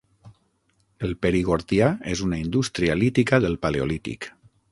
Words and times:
El 1.07 1.11
perigordià 1.25 1.91
és 2.15 2.25
una 2.29 2.41
indústria 2.45 2.97
lítica 3.03 3.43
del 3.47 3.59
paleolític. 3.67 4.31